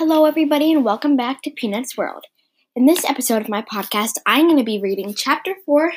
[0.00, 2.24] Hello, everybody, and welcome back to Peanuts World.
[2.74, 5.92] In this episode of my podcast, I'm going to be reading Chapter 4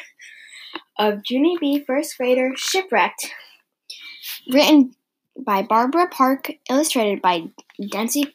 [0.99, 1.82] of Junie B.
[1.87, 3.31] First Grader Shipwrecked,
[4.51, 4.93] written
[5.39, 7.43] by Barbara Park, illustrated by
[7.79, 8.25] Denise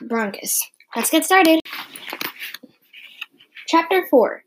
[0.00, 0.60] Brunkus.
[0.94, 1.60] Let's get started.
[3.66, 4.44] Chapter 4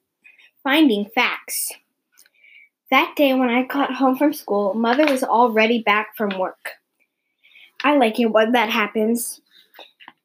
[0.64, 1.73] Finding Facts.
[2.89, 6.70] That day when I got home from school, Mother was already back from work.
[7.84, 9.41] I like it when that happens.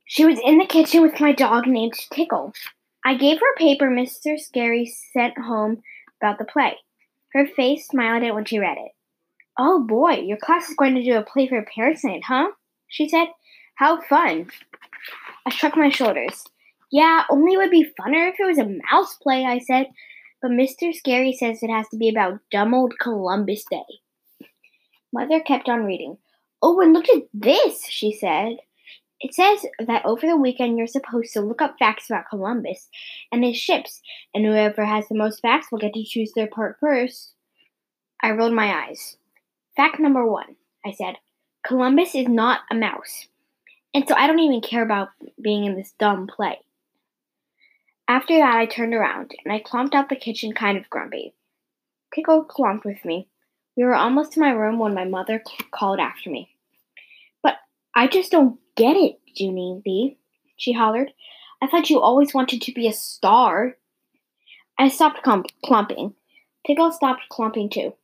[0.07, 2.53] She was in the kitchen with my dog named Tickle.
[3.05, 4.39] I gave her a paper Mr.
[4.39, 5.83] Scary sent home
[6.21, 6.77] about the play.
[7.33, 8.93] Her face smiled at when she read it.
[9.59, 12.49] Oh boy, your class is going to do a play for parents' night, huh?
[12.89, 13.29] She said.
[13.77, 14.51] How fun.
[15.47, 16.45] I shrugged my shoulders.
[16.93, 19.87] Yeah, only it would be funner if it was a mouse play, I said.
[20.41, 20.95] But Mr.
[20.95, 24.47] Scary says it has to be about dumb old Columbus Day.
[25.13, 26.19] Mother kept on reading.
[26.63, 28.59] Oh, and look at this, she said.
[29.25, 32.91] It says that over the weekend you're supposed to look up facts about Columbus
[33.33, 34.03] and his ships,
[34.35, 37.33] and whoever has the most facts will get to choose their part first.
[38.23, 39.17] I rolled my eyes.
[39.75, 41.15] Fact number one, I said
[41.67, 43.29] Columbus is not a mouse.
[43.95, 45.09] And so I don't even care about
[45.41, 46.59] being in this dumb play.
[48.07, 51.33] After that, I turned around and I clomped out the kitchen kind of grumpy.
[52.13, 53.29] Pickle clomped with me.
[53.75, 56.54] We were almost to my room when my mother called after me.
[57.95, 60.19] I just don't get it, Junie B,
[60.57, 61.13] she hollered.
[61.63, 63.77] I thought you always wanted to be a star.
[64.79, 66.15] I stopped clump- clumping.
[66.67, 67.95] Tickle stopped clumping too.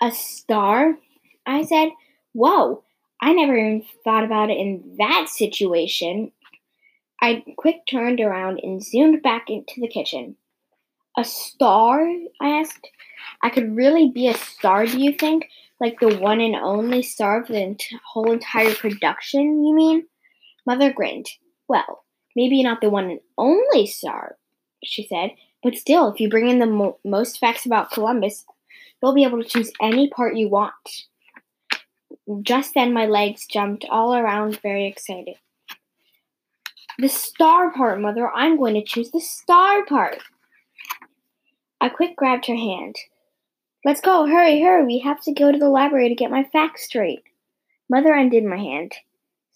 [0.00, 0.96] A star?
[1.46, 1.90] I said.
[2.32, 2.82] Whoa,
[3.20, 6.32] I never even thought about it in that situation.
[7.20, 10.36] I quick turned around and zoomed back into the kitchen.
[11.16, 12.00] A star?
[12.40, 12.88] I asked.
[13.42, 15.48] I could really be a star, do you think?
[15.82, 20.06] Like the one and only star of the ent- whole entire production, you mean?
[20.64, 21.28] Mother grinned.
[21.66, 22.04] Well,
[22.36, 24.36] maybe not the one and only star,
[24.84, 28.44] she said, but still, if you bring in the mo- most facts about Columbus,
[29.02, 30.72] you'll be able to choose any part you want.
[32.42, 35.34] Just then, my legs jumped all around, very excited.
[37.00, 38.30] The star part, Mother.
[38.30, 40.18] I'm going to choose the star part.
[41.80, 42.94] I quick grabbed her hand.
[43.84, 44.84] Let's go, hurry, hurry.
[44.86, 47.24] We have to go to the library to get my facts straight.
[47.90, 48.92] Mother undid my hand.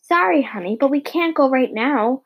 [0.03, 2.22] Sorry, honey, but we can't go right now,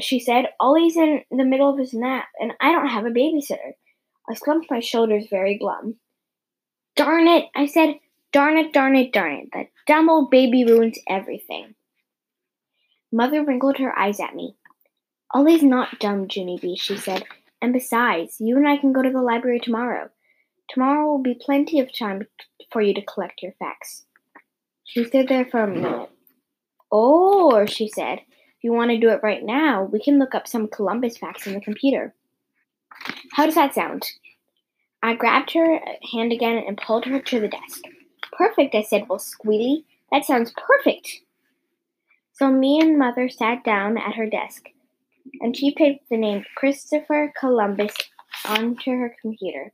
[0.00, 0.46] she said.
[0.60, 3.72] Ollie's in the middle of his nap, and I don't have a babysitter.
[4.28, 5.96] I slumped my shoulders very glum.
[6.94, 7.94] Darn it, I said.
[8.30, 9.48] Darn it, darn it, darn it.
[9.54, 11.74] That dumb old baby ruins everything.
[13.10, 14.54] Mother wrinkled her eyes at me.
[15.34, 17.24] Ollie's not dumb, Junie B, she said.
[17.62, 20.10] And besides, you and I can go to the library tomorrow.
[20.70, 22.26] Tomorrow will be plenty of time
[22.70, 24.04] for you to collect your facts.
[24.84, 26.10] She stood there for a minute.
[26.90, 30.48] Or, she said, if you want to do it right now, we can look up
[30.48, 32.14] some Columbus facts in the computer.
[33.32, 34.04] How does that sound?
[35.02, 35.80] I grabbed her
[36.12, 37.82] hand again and pulled her to the desk.
[38.32, 39.84] Perfect, I said, well, Squealy.
[40.10, 41.20] That sounds perfect.
[42.32, 44.68] So me and Mother sat down at her desk,
[45.40, 47.94] and she typed the name Christopher Columbus
[48.46, 49.72] onto her computer.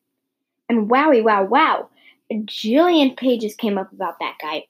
[0.69, 1.89] And wowie, wow, wow,
[2.31, 4.67] a jillion pages came up about that guy.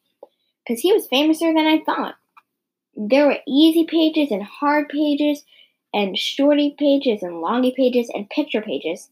[0.67, 2.17] Because he was famouser than I thought.
[2.97, 5.45] There were easy pages and hard pages,
[5.93, 9.11] and shorty pages and longy pages, and picture pages,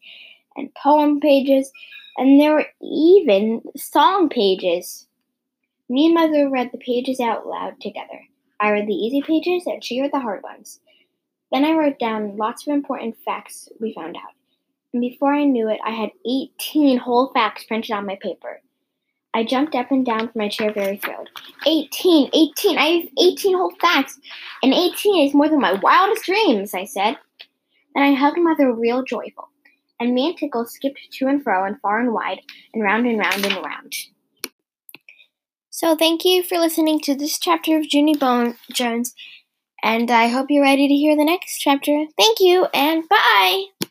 [0.57, 1.73] and poem pages,
[2.17, 5.07] and there were even song pages.
[5.89, 8.27] Me and Mother read the pages out loud together.
[8.61, 10.81] I read the easy pages, and she read the hard ones.
[11.51, 14.35] Then I wrote down lots of important facts we found out
[14.93, 18.61] and before I knew it, I had 18 whole facts printed on my paper.
[19.35, 21.31] I jumped up and down from my chair, very thrilled.
[21.67, 24.21] 18, 18, I have 18 whole facts,
[24.63, 27.17] and 18 is more than my wildest dreams, I said.
[27.95, 29.49] Then I hugged Mother real joyful,
[29.99, 32.41] and me and Tickle skipped to and fro and far and wide,
[32.75, 33.95] and round and round and round.
[35.71, 38.53] So thank you for listening to this chapter of Junie B.
[38.71, 39.15] Jones,
[39.83, 42.05] and I hope you're ready to hear the next chapter.
[42.19, 43.73] Thank you, and bye!